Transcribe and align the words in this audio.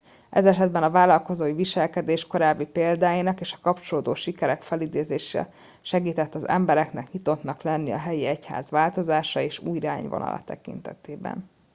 ez 0.29 0.45
esetben 0.45 0.83
a 0.83 0.89
vállalkozói 0.89 1.53
viselkedés 1.53 2.27
korábbi 2.27 2.65
példáinak 2.65 3.39
és 3.41 3.53
a 3.53 3.57
kapcsolódó 3.61 4.13
sikerek 4.13 4.61
felidézése 4.61 5.53
segített 5.81 6.35
az 6.35 6.47
embereknek 6.47 7.11
nyitottnak 7.11 7.61
lenni 7.61 7.91
a 7.91 7.97
helyi 7.97 8.25
egyház 8.25 8.69
változásai 8.71 9.45
és 9.45 9.59
új 9.59 9.75
irányvonala 9.77 10.41
tekintetében 10.45 11.49